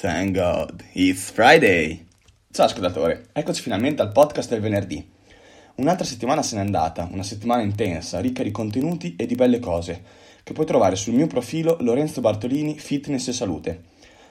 [0.00, 2.06] Thank God, it's Friday!
[2.50, 5.06] Ciao ascoltatore, eccoci finalmente al podcast del venerdì.
[5.74, 10.02] Un'altra settimana se n'è andata, una settimana intensa, ricca di contenuti e di belle cose,
[10.42, 13.82] che puoi trovare sul mio profilo Lorenzo Bartolini Fitness e Salute.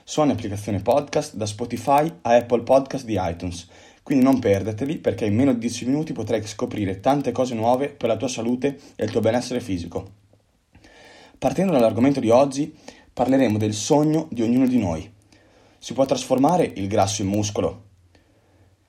[0.02, 3.68] Suona applicazione podcast da Spotify a Apple Podcast di iTunes,
[4.02, 8.08] quindi non perderteli perché in meno di 10 minuti potrai scoprire tante cose nuove per
[8.08, 10.14] la tua salute e il tuo benessere fisico.
[11.38, 12.74] Partendo dall'argomento di oggi,
[13.12, 15.18] parleremo del sogno di ognuno di noi
[15.82, 17.84] si può trasformare il grasso in muscolo?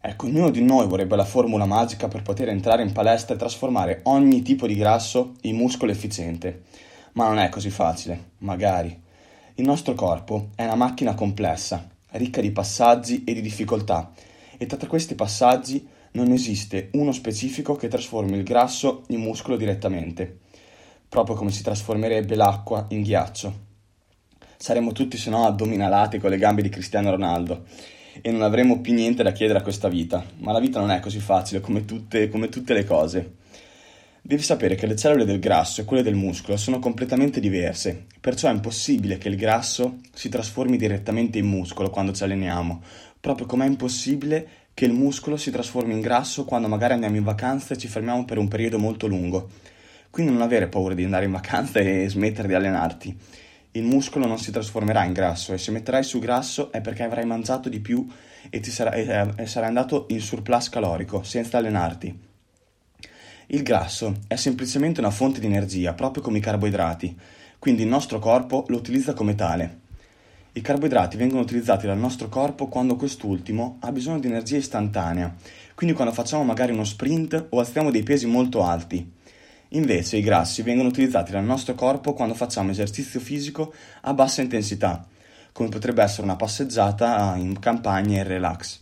[0.02, 4.02] Ecco, ognuno di noi vorrebbe la formula magica per poter entrare in palestra e trasformare
[4.04, 6.63] ogni tipo di grasso in muscolo efficiente.
[7.13, 9.02] Ma non è così facile, magari.
[9.55, 14.12] Il nostro corpo è una macchina complessa, ricca di passaggi e di difficoltà,
[14.58, 20.40] e tra questi passaggi non esiste uno specifico che trasformi il grasso in muscolo direttamente,
[21.08, 23.70] proprio come si trasformerebbe l'acqua in ghiaccio
[24.62, 27.64] saremmo tutti se no addominalati con le gambe di Cristiano Ronaldo
[28.22, 30.24] e non avremmo più niente da chiedere a questa vita.
[30.38, 33.38] Ma la vita non è così facile come tutte, come tutte le cose.
[34.22, 38.50] Devi sapere che le cellule del grasso e quelle del muscolo sono completamente diverse, perciò
[38.50, 42.84] è impossibile che il grasso si trasformi direttamente in muscolo quando ci alleniamo,
[43.20, 47.24] proprio come è impossibile che il muscolo si trasformi in grasso quando magari andiamo in
[47.24, 49.50] vacanza e ci fermiamo per un periodo molto lungo.
[50.12, 53.18] Quindi non avere paura di andare in vacanza e smettere di allenarti
[53.74, 57.26] il muscolo non si trasformerà in grasso e se metterai su grasso è perché avrai
[57.26, 58.05] mangiato di più
[58.50, 62.30] e, ti sarà, e, e sarai andato in surplus calorico senza allenarti.
[63.48, 67.18] Il grasso è semplicemente una fonte di energia, proprio come i carboidrati,
[67.59, 69.80] quindi il nostro corpo lo utilizza come tale.
[70.53, 75.34] I carboidrati vengono utilizzati dal nostro corpo quando quest'ultimo ha bisogno di energia istantanea,
[75.75, 79.19] quindi quando facciamo magari uno sprint o alziamo dei pesi molto alti.
[79.74, 85.06] Invece i grassi vengono utilizzati dal nostro corpo quando facciamo esercizio fisico a bassa intensità,
[85.53, 88.80] come potrebbe essere una passeggiata in campagna e relax.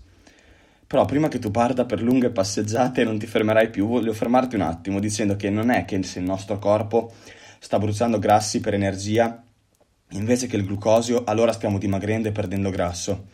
[0.88, 4.56] Però prima che tu parta per lunghe passeggiate e non ti fermerai più, voglio fermarti
[4.56, 7.13] un attimo dicendo che non è che se il nostro corpo
[7.59, 9.44] sta bruciando grassi per energia,
[10.09, 13.28] invece che il glucosio, allora stiamo dimagrendo e perdendo grasso.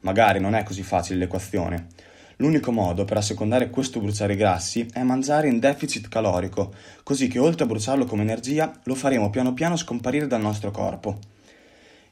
[0.00, 1.88] Magari non è così facile l'equazione.
[2.36, 6.72] L'unico modo per assecondare questo bruciare grassi è mangiare in deficit calorico,
[7.02, 11.18] così che oltre a bruciarlo come energia lo faremo piano piano scomparire dal nostro corpo.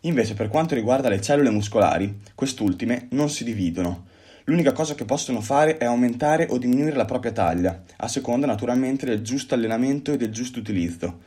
[0.00, 4.06] Invece per quanto riguarda le cellule muscolari, quest'ultime non si dividono.
[4.44, 9.06] L'unica cosa che possono fare è aumentare o diminuire la propria taglia, a seconda naturalmente
[9.06, 11.20] del giusto allenamento e del giusto utilizzo.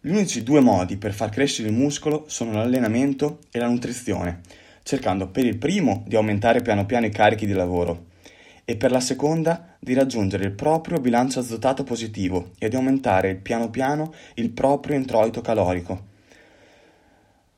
[0.00, 4.40] Gli unici due modi per far crescere il muscolo sono l'allenamento e la nutrizione,
[4.90, 8.06] cercando per il primo di aumentare piano piano i carichi di lavoro
[8.64, 13.70] e per la seconda di raggiungere il proprio bilancio azotato positivo e di aumentare piano
[13.70, 16.08] piano il proprio introito calorico.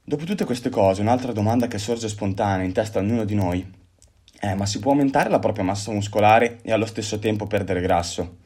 [0.04, 3.66] Dopo tutte queste cose, un'altra domanda che sorge spontanea in testa a ognuno di noi
[4.38, 8.40] è ma si può aumentare la propria massa muscolare e allo stesso tempo perdere grasso?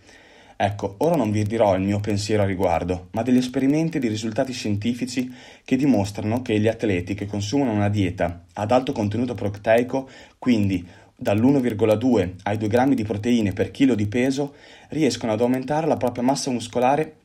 [0.59, 4.09] Ecco, ora non vi dirò il mio pensiero a riguardo, ma degli esperimenti e di
[4.09, 5.31] risultati scientifici
[5.63, 10.09] che dimostrano che gli atleti che consumano una dieta ad alto contenuto proteico,
[10.39, 14.55] quindi dall'1,2 ai 2 grammi di proteine per chilo di peso,
[14.89, 17.17] riescono ad aumentare la propria massa muscolare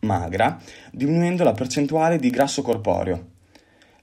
[0.00, 3.30] magra, diminuendo la percentuale di grasso corporeo.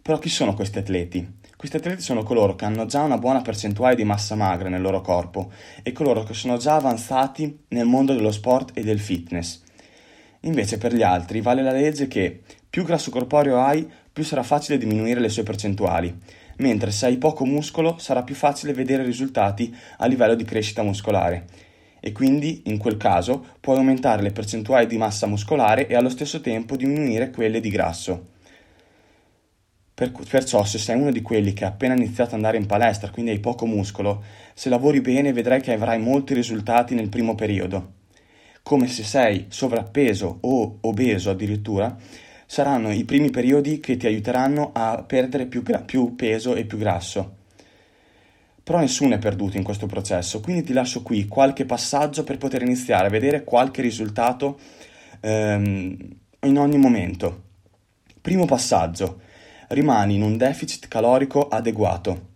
[0.01, 1.38] Però chi sono questi atleti?
[1.59, 5.02] Questi atleti sono coloro che hanno già una buona percentuale di massa magra nel loro
[5.02, 5.52] corpo
[5.84, 9.62] e coloro che sono già avanzati nel mondo dello sport e del fitness.
[10.44, 14.78] Invece per gli altri vale la legge che più grasso corporeo hai, più sarà facile
[14.78, 16.18] diminuire le sue percentuali,
[16.59, 21.46] mentre se hai poco muscolo sarà più facile vedere risultati a livello di crescita muscolare
[22.00, 26.40] e quindi in quel caso puoi aumentare le percentuali di massa muscolare e allo stesso
[26.40, 28.38] tempo diminuire quelle di grasso.
[29.99, 33.09] Per, perciò se sei uno di quelli che ha appena iniziato ad andare in palestra,
[33.09, 34.23] quindi hai poco muscolo,
[34.53, 37.95] se lavori bene vedrai che avrai molti risultati nel primo periodo.
[38.63, 41.97] Come se sei sovrappeso o obeso addirittura,
[42.45, 46.77] saranno i primi periodi che ti aiuteranno a perdere più, gra- più peso e più
[46.77, 47.35] grasso.
[48.63, 52.61] Però nessuno è perduto in questo processo, quindi ti lascio qui qualche passaggio per poter
[52.61, 54.61] iniziare a vedere qualche risultato
[55.19, 55.97] ehm,
[56.43, 57.47] in ogni momento.
[58.22, 59.28] Primo passaggio
[59.69, 62.27] rimani in un deficit calorico adeguato.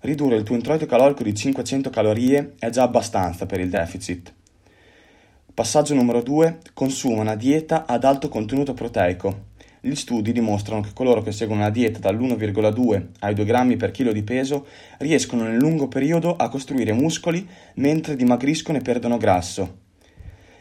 [0.00, 4.32] Ridurre il tuo introito calorico di 500 calorie è già abbastanza per il deficit.
[5.52, 6.58] Passaggio numero 2.
[6.72, 9.48] Consuma una dieta ad alto contenuto proteico.
[9.80, 14.12] Gli studi dimostrano che coloro che seguono una dieta dall'1,2 ai 2 grammi per chilo
[14.12, 14.66] di peso
[14.98, 19.78] riescono nel lungo periodo a costruire muscoli mentre dimagriscono e perdono grasso.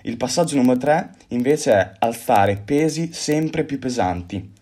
[0.04, 4.58] Il passaggio numero 3 invece è alzare pesi sempre più pesanti.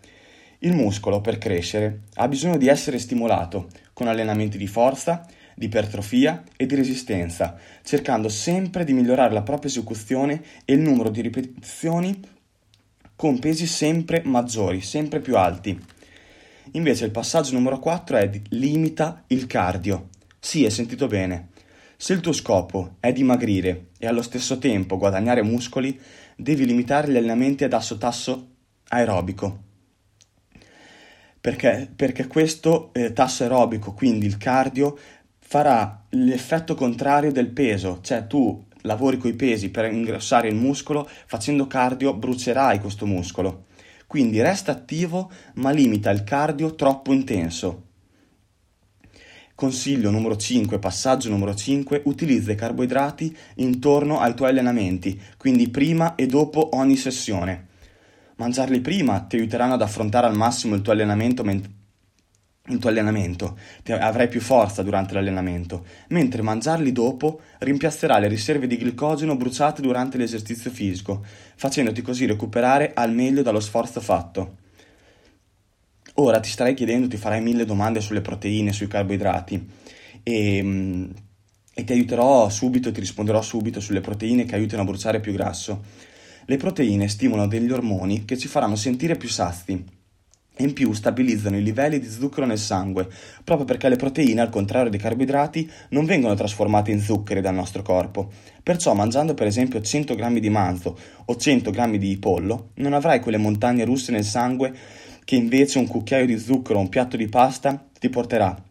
[0.59, 5.23] Il muscolo, per crescere, ha bisogno di essere stimolato con allenamenti di forza,
[5.55, 11.09] di ipertrofia e di resistenza, cercando sempre di migliorare la propria esecuzione e il numero
[11.09, 12.19] di ripetizioni
[13.15, 15.79] con pesi sempre maggiori, sempre più alti.
[16.71, 20.09] Invece il passaggio numero 4 è di limita il cardio.
[20.39, 21.49] Sì, hai sentito bene.
[21.95, 25.99] Se il tuo scopo è dimagrire e allo stesso tempo guadagnare muscoli,
[26.35, 28.47] devi limitare gli allenamenti ad basso tasso
[28.89, 29.65] aerobico.
[31.47, 34.97] Perché, perché questo eh, tasso aerobico, quindi il cardio,
[35.39, 41.65] farà l'effetto contrario del peso, cioè tu lavori coi pesi per ingrossare il muscolo, facendo
[41.65, 43.67] cardio brucerai questo muscolo.
[44.07, 47.83] Quindi resta attivo ma limita il cardio troppo intenso.
[49.55, 56.15] Consiglio numero 5, passaggio numero 5, utilizza i carboidrati intorno ai tuoi allenamenti, quindi prima
[56.15, 57.66] e dopo ogni sessione.
[58.37, 61.69] Mangiarli prima ti aiuteranno ad affrontare al massimo il tuo allenamento ment-
[62.69, 63.57] il tuo allenamento,
[63.87, 70.17] avrai più forza durante l'allenamento, mentre mangiarli dopo rimpiazzerà le riserve di glicogeno bruciate durante
[70.17, 71.23] l'esercizio fisico,
[71.55, 74.57] facendoti così recuperare al meglio dallo sforzo fatto.
[76.15, 79.69] Ora ti starai chiedendo, ti farai mille domande sulle proteine, sui carboidrati
[80.23, 81.09] e, mm,
[81.73, 85.83] e ti aiuterò subito, ti risponderò subito sulle proteine che aiutano a bruciare più grasso.
[86.49, 89.83] Le proteine stimolano degli ormoni che ci faranno sentire più sazi
[90.59, 93.07] in più stabilizzano i livelli di zucchero nel sangue,
[93.43, 97.81] proprio perché le proteine, al contrario dei carboidrati, non vengono trasformate in zuccheri dal nostro
[97.83, 98.31] corpo.
[98.63, 103.19] Perciò mangiando per esempio 100 g di manzo o 100 g di pollo, non avrai
[103.19, 104.73] quelle montagne russe nel sangue
[105.25, 108.63] che invece un cucchiaio di zucchero o un piatto di pasta ti porterà.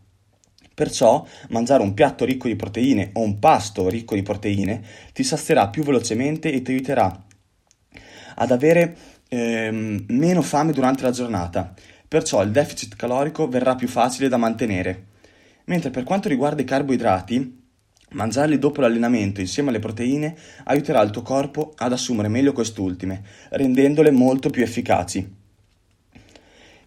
[0.74, 4.82] Perciò mangiare un piatto ricco di proteine o un pasto ricco di proteine
[5.12, 7.25] ti sazierà più velocemente e ti aiuterà
[8.36, 8.96] ad avere
[9.28, 11.74] ehm, meno fame durante la giornata,
[12.08, 15.14] perciò il deficit calorico verrà più facile da mantenere.
[15.64, 17.64] Mentre per quanto riguarda i carboidrati,
[18.10, 24.10] mangiarli dopo l'allenamento insieme alle proteine aiuterà il tuo corpo ad assumere meglio quest'ultime, rendendole
[24.10, 25.44] molto più efficaci.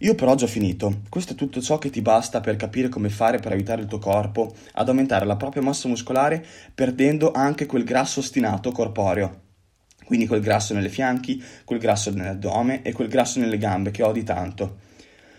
[0.02, 1.02] Io per oggi ho finito.
[1.10, 4.00] Questo è tutto ciò che ti basta per capire come fare per aiutare il tuo
[4.00, 9.48] corpo ad aumentare la propria massa muscolare perdendo anche quel grasso ostinato corporeo.
[10.10, 14.24] Quindi quel grasso nelle fianchi, quel grasso nell'addome e quel grasso nelle gambe che odi
[14.24, 14.80] tanto.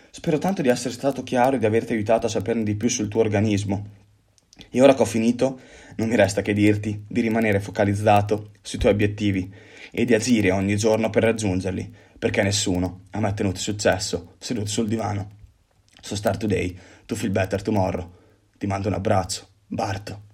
[0.09, 3.09] Spero tanto di essere stato chiaro e di averti aiutato a saperne di più sul
[3.09, 3.85] tuo organismo.
[4.69, 5.59] E ora che ho finito,
[5.97, 9.53] non mi resta che dirti di rimanere focalizzato sui tuoi obiettivi
[9.91, 14.87] e di agire ogni giorno per raggiungerli perché nessuno ha mai ottenuto successo seduto sul
[14.87, 15.31] divano.
[15.99, 18.09] So start today, to feel better tomorrow.
[18.57, 19.49] Ti mando un abbraccio.
[19.67, 20.30] Barto.